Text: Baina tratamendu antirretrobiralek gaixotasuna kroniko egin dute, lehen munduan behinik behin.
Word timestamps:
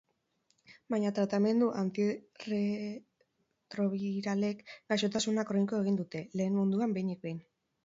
Baina 0.93 1.11
tratamendu 1.19 1.67
antirretrobiralek 1.81 4.65
gaixotasuna 4.95 5.47
kroniko 5.53 5.85
egin 5.85 6.03
dute, 6.03 6.25
lehen 6.43 6.59
munduan 6.65 6.99
behinik 6.99 7.25
behin. 7.29 7.41